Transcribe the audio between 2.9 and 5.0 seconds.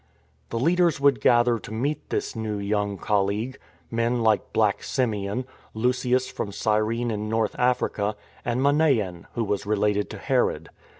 colleague— men like Black